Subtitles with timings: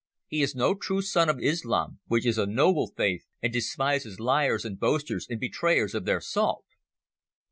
[0.25, 4.65] He is no true son of Islam, which is a noble faith and despises liars
[4.65, 6.65] and boasters and betrayers of their salt."